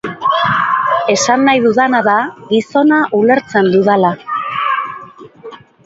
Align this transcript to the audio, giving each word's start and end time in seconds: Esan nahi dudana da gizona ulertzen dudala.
Esan 1.15 1.43
nahi 1.49 1.61
dudana 1.67 2.01
da 2.09 2.17
gizona 2.55 3.05
ulertzen 3.21 3.71
dudala. 3.79 4.15